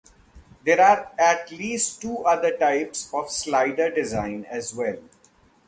There 0.65 0.81
are 0.81 1.11
at 1.19 1.51
least 1.51 2.01
two 2.01 2.25
other 2.25 2.57
types 2.57 3.13
of 3.13 3.29
slider 3.29 3.91
design 3.91 4.47
as 4.49 4.73
well. 4.73 4.97